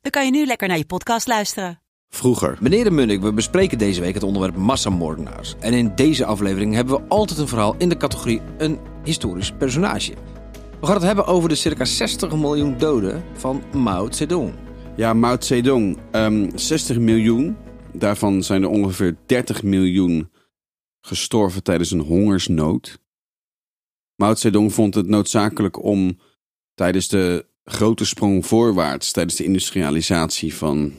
dan 0.00 0.10
kan 0.10 0.24
je 0.24 0.30
nu 0.30 0.46
lekker 0.46 0.68
naar 0.68 0.78
je 0.78 0.86
podcast 0.86 1.26
luisteren. 1.26 1.80
Vroeger. 2.08 2.58
Meneer 2.60 2.84
de 2.84 2.90
Munnik, 2.90 3.20
we 3.20 3.32
bespreken 3.32 3.78
deze 3.78 4.00
week 4.00 4.14
het 4.14 4.22
onderwerp 4.22 4.56
massamoordenaars. 4.56 5.54
En 5.60 5.72
in 5.72 5.94
deze 5.94 6.24
aflevering 6.24 6.74
hebben 6.74 6.94
we 6.94 7.08
altijd 7.08 7.38
een 7.38 7.48
verhaal 7.48 7.74
in 7.78 7.88
de 7.88 7.96
categorie 7.96 8.40
een 8.58 8.78
historisch 9.04 9.52
personage. 9.52 10.14
We 10.80 10.86
gaan 10.86 10.94
het 10.94 11.04
hebben 11.04 11.26
over 11.26 11.48
de 11.48 11.54
circa 11.54 11.84
60 11.84 12.36
miljoen 12.36 12.78
doden 12.78 13.24
van 13.34 13.62
Mao 13.74 14.10
Zedong. 14.10 14.54
Ja, 14.96 15.12
Mao 15.14 15.36
Zedong. 15.40 15.98
ehm 16.10 16.50
60 16.54 16.98
miljoen. 16.98 17.56
Daarvan 17.92 18.42
zijn 18.42 18.62
er 18.62 18.68
ongeveer 18.68 19.16
30 19.26 19.62
miljoen 19.62 20.30
gestorven 21.00 21.62
tijdens 21.62 21.90
een 21.90 22.00
hongersnood. 22.00 22.98
Mao 24.16 24.34
Zedong 24.34 24.74
vond 24.74 24.94
het 24.94 25.06
noodzakelijk 25.06 25.82
om 25.84 26.18
tijdens 26.74 27.08
de 27.08 27.46
grote 27.64 28.04
sprong 28.04 28.46
voorwaarts, 28.46 29.12
tijdens 29.12 29.36
de 29.36 29.44
industrialisatie 29.44 30.54
van 30.54 30.92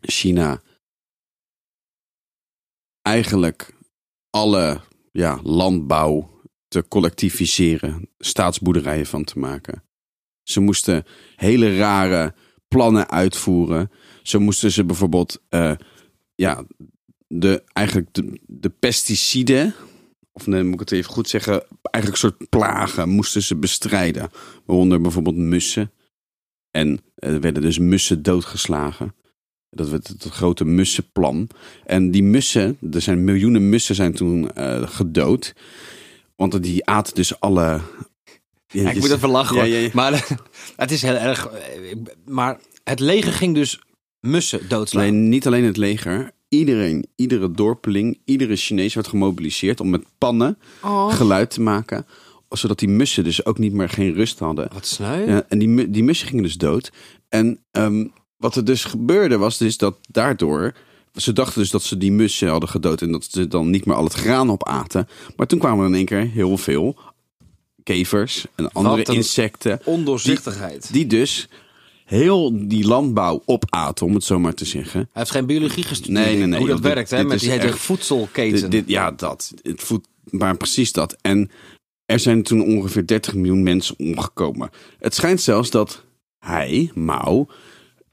China, 0.00 0.62
eigenlijk 3.02 3.74
alle 4.30 4.80
ja, 5.12 5.40
landbouw 5.42 6.40
te 6.68 6.88
collectiviseren, 6.88 8.10
staatsboerderijen 8.18 9.06
van 9.06 9.24
te 9.24 9.38
maken. 9.38 9.84
Ze 10.42 10.60
moesten 10.60 11.04
hele 11.36 11.76
rare 11.76 12.34
plannen 12.68 13.10
uitvoeren. 13.10 13.90
Zo 14.22 14.40
moesten 14.40 14.72
ze 14.72 14.84
bijvoorbeeld 14.84 15.42
eh, 15.48 15.72
ja, 16.34 16.64
de, 17.26 17.62
eigenlijk 17.72 18.14
de, 18.14 18.40
de 18.46 18.70
pesticiden, 18.70 19.74
of 20.36 20.46
nee, 20.46 20.62
moet 20.62 20.74
ik 20.74 20.80
het 20.80 20.92
even 20.92 21.12
goed 21.12 21.28
zeggen, 21.28 21.52
eigenlijk 21.90 22.22
een 22.22 22.30
soort 22.30 22.48
plagen 22.48 23.08
moesten 23.08 23.42
ze 23.42 23.56
bestrijden. 23.56 24.30
Waaronder 24.64 25.00
bijvoorbeeld 25.00 25.36
mussen. 25.36 25.92
En 26.70 27.00
er 27.14 27.40
werden 27.40 27.62
dus 27.62 27.78
mussen 27.78 28.22
doodgeslagen. 28.22 29.14
Dat 29.70 29.88
werd 29.88 30.08
het 30.08 30.24
grote 30.24 30.64
mussenplan. 30.64 31.48
En 31.86 32.10
die 32.10 32.22
mussen, 32.22 32.78
er 32.92 33.00
zijn 33.02 33.24
miljoenen 33.24 33.68
mussen 33.68 33.94
zijn 33.94 34.12
toen 34.12 34.50
eh, 34.52 34.88
gedood. 34.88 35.54
Want 36.34 36.62
die 36.62 36.86
aten 36.86 37.14
dus 37.14 37.40
alle... 37.40 37.80
Ja, 38.66 38.90
ik 38.90 39.00
moet 39.00 39.10
even 39.10 39.28
lachen 39.28 39.56
Ja, 39.56 39.78
ja. 39.78 39.90
Maar 39.92 40.26
het 40.76 40.90
is 40.90 41.02
heel 41.02 41.14
erg... 41.14 41.46
eh, 41.46 41.96
Maar 42.24 42.60
het 42.84 43.00
leger 43.00 43.32
ging 43.32 43.54
dus 43.54 43.80
mussen 44.20 44.68
doodslaan. 44.68 45.02
Nee, 45.02 45.10
niet 45.10 45.46
alleen 45.46 45.64
het 45.64 45.76
leger. 45.76 46.32
Iedereen, 46.48 47.06
iedere 47.16 47.50
dorpeling, 47.50 48.18
iedere 48.24 48.56
Chinees 48.56 48.94
werd 48.94 49.08
gemobiliseerd 49.08 49.80
om 49.80 49.90
met 49.90 50.04
pannen 50.18 50.58
Oh. 50.82 51.14
geluid 51.14 51.50
te 51.50 51.60
maken. 51.60 52.06
Zodat 52.48 52.78
die 52.78 52.88
mussen 52.88 53.24
dus 53.24 53.44
ook 53.44 53.58
niet 53.58 53.72
meer 53.72 53.88
geen 53.88 54.14
rust 54.14 54.38
hadden. 54.38 54.68
Wat 54.72 54.86
sneu. 54.86 55.26
Ja, 55.26 55.44
en 55.48 55.58
die, 55.58 55.90
die 55.90 56.04
mussen 56.04 56.28
gingen 56.28 56.42
dus 56.42 56.56
dood. 56.56 56.92
En 57.28 57.58
ehm, 57.70 58.06
wat 58.36 58.56
er 58.56 58.64
dus 58.64 58.84
gebeurde 58.84 59.36
was 59.38 59.58
dus 59.58 59.76
dat 59.76 59.98
daardoor... 60.10 60.74
Ze 61.14 61.32
dachten 61.32 61.60
dus 61.60 61.70
dat 61.70 61.82
ze 61.82 61.96
die 61.96 62.12
mussen 62.12 62.48
hadden 62.48 62.68
gedood 62.68 63.02
en 63.02 63.12
dat 63.12 63.24
ze 63.30 63.48
dan 63.48 63.70
niet 63.70 63.84
meer 63.86 63.96
al 63.96 64.04
het 64.04 64.12
graan 64.12 64.50
opaten. 64.50 65.08
Maar 65.36 65.46
toen 65.46 65.58
kwamen 65.58 65.80
er 65.80 65.90
in 65.90 65.94
één 65.96 66.04
keer 66.04 66.30
heel 66.30 66.56
veel 66.56 66.96
kevers 67.82 68.46
en 68.54 68.72
andere 68.72 69.02
insecten. 69.02 69.80
Ondoorzichtigheid. 69.84 70.92
Die 70.92 71.06
dus 71.06 71.48
heel 72.06 72.68
die 72.68 72.86
landbouw 72.86 73.42
opaten, 73.44 74.06
om 74.06 74.14
het 74.14 74.24
zo 74.24 74.38
maar 74.38 74.54
te 74.54 74.64
zeggen. 74.64 75.00
Hij 75.00 75.08
heeft 75.12 75.30
geen 75.30 75.46
biologie 75.46 75.82
gestudeerd. 75.84 76.26
Nee, 76.26 76.36
nee, 76.36 76.46
nee, 76.46 76.58
Hoe 76.58 76.68
dat 76.68 76.82
dit- 76.82 76.92
werkt, 76.92 77.10
hè? 77.10 77.24
Met 77.24 77.40
die 77.40 77.50
hele 77.50 77.72
voedselketen. 77.72 78.60
Dit, 78.60 78.70
dit, 78.70 78.84
ja, 78.88 79.10
dat. 79.10 79.52
Het 79.62 79.82
voet, 79.82 80.06
maar 80.30 80.56
precies 80.56 80.92
dat. 80.92 81.16
En 81.20 81.50
er 82.04 82.18
zijn 82.18 82.42
toen 82.42 82.62
ongeveer 82.62 83.06
30 83.06 83.34
miljoen 83.34 83.62
mensen 83.62 83.94
omgekomen. 83.98 84.70
Het 84.98 85.14
schijnt 85.14 85.40
zelfs 85.40 85.70
dat 85.70 86.04
hij, 86.38 86.90
Mao, 86.94 87.46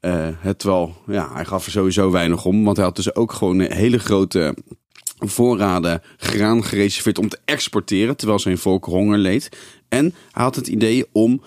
eh, 0.00 0.28
het 0.38 0.62
wel... 0.62 0.96
Ja, 1.06 1.30
hij 1.32 1.44
gaf 1.44 1.64
er 1.66 1.72
sowieso 1.72 2.10
weinig 2.10 2.44
om. 2.44 2.64
Want 2.64 2.76
hij 2.76 2.86
had 2.86 2.96
dus 2.96 3.14
ook 3.14 3.32
gewoon 3.32 3.58
een 3.58 3.72
hele 3.72 3.98
grote 3.98 4.56
voorraden 5.18 6.02
graan 6.16 6.64
gereserveerd 6.64 7.18
om 7.18 7.28
te 7.28 7.38
exporteren. 7.44 8.16
Terwijl 8.16 8.38
zijn 8.38 8.58
volk 8.58 8.84
honger 8.84 9.18
leed. 9.18 9.48
En 9.88 10.14
hij 10.32 10.42
had 10.42 10.56
het 10.56 10.66
idee 10.66 11.04
om 11.12 11.42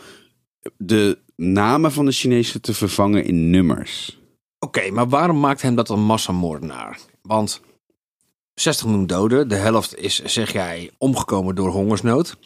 de 0.77 1.17
namen 1.35 1.91
van 1.91 2.05
de 2.05 2.11
Chinezen 2.11 2.61
te 2.61 2.73
vervangen 2.73 3.25
in 3.25 3.49
nummers. 3.49 4.19
Oké, 4.59 4.91
maar 4.91 5.09
waarom 5.09 5.39
maakt 5.39 5.61
hem 5.61 5.75
dat 5.75 5.89
een 5.89 6.05
massamoordenaar? 6.05 6.99
Want 7.21 7.61
60 8.53 8.85
miljoen 8.85 9.07
doden, 9.07 9.47
de 9.47 9.55
helft 9.55 9.97
is, 9.97 10.23
zeg 10.23 10.51
jij, 10.51 10.91
omgekomen 10.97 11.55
door 11.55 11.69
hongersnood. 11.69 12.37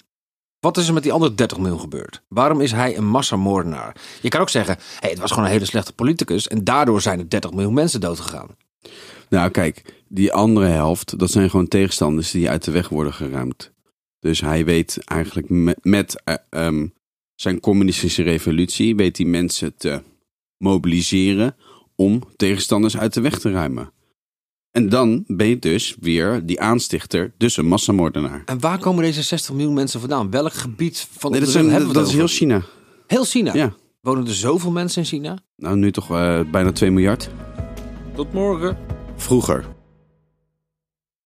Wat 0.60 0.78
is 0.78 0.88
er 0.88 0.94
met 0.94 1.04
die 1.04 1.12
andere 1.12 1.36
30 1.36 1.58
miljoen 1.58 1.80
gebeurd? 1.80 2.22
Waarom 2.28 2.62
is 2.62 2.72
hij 2.72 2.98
een 2.98 3.08
massamoordenaar? 3.08 3.96
Je 4.22 4.30
kan 4.30 4.42
ook 4.42 4.50
zeggen, 4.50 4.78
hey, 5.00 5.10
het 5.10 5.20
was 5.20 5.30
gewoon 5.30 5.46
een 5.46 5.52
hele 5.52 5.66
slechte 5.66 5.94
politicus 5.94 6.48
en 6.48 6.64
daardoor 6.64 7.02
zijn 7.02 7.20
er 7.20 7.30
30 7.30 7.52
miljoen 7.52 7.74
mensen 7.74 8.02
doodgegaan. 8.02 8.48
Nou, 9.30 9.50
kijk, 9.50 10.04
die 10.08 10.34
andere 10.34 10.66
helft, 10.66 11.20
dat 11.20 11.32
zijn 11.32 11.50
gewoon 11.50 11.68
tegenstanders 11.68 12.32
die 12.32 12.50
uit 12.50 12.64
de 12.64 12.72
weg 12.72 12.90
worden 12.90 13.14
geruimd. 13.14 13.72
Dus 14.20 14.42
hij 14.42 14.66
weet 14.66 14.98
eigenlijk 15.06 15.50
met, 15.50 15.78
met 15.82 16.22
eh, 16.24 16.36
ehm, 16.50 16.88
zijn 17.42 17.60
communistische 17.60 18.24
revolutie, 18.24 18.96
weet 18.96 19.18
hij 19.18 19.26
mensen 19.26 19.76
te 19.78 20.02
mobiliseren 20.58 21.56
om 21.96 22.24
tegenstanders 22.36 22.98
uit 22.98 23.14
de 23.14 23.22
weg 23.22 23.40
te 23.40 23.52
ruimen. 23.52 23.92
En 24.72 24.90
dan 24.90 25.24
ben 25.28 25.48
je 25.48 25.60
dus 25.60 25.96
weer 26.00 26.46
die 26.46 26.62
aanstichter, 26.62 27.34
dus 27.38 27.58
een 27.58 27.68
massamoordenaar. 27.68 28.42
En 28.46 28.60
waar 28.60 28.80
komen 28.80 29.04
deze 29.04 29.22
60 29.22 29.54
miljoen 29.56 29.74
mensen 29.74 30.00
vandaan? 30.00 30.32
Welk 30.32 30.54
gebied 30.54 31.08
van 31.12 31.32
Nee, 31.32 31.40
de 31.40 31.46
dat, 31.46 31.56
zijn, 31.56 31.70
hebben 31.70 31.88
we 31.88 31.94
dat 31.94 32.08
is 32.08 32.14
heel? 32.14 32.28
China. 32.28 32.62
Heel 33.08 33.24
China? 33.24 33.54
Ja. 33.54 33.74
Wonen 34.02 34.26
er 34.28 34.34
zoveel 34.34 34.72
mensen 34.72 35.02
in 35.02 35.08
China? 35.08 35.38
Nou, 35.56 35.78
nu 35.78 35.92
toch 35.92 36.12
eh, 36.12 36.40
bijna 36.52 36.72
2 36.72 36.92
miljard. 36.92 37.30
Tot 38.16 38.34
morgen. 38.34 38.78
Vroeger. 39.16 39.66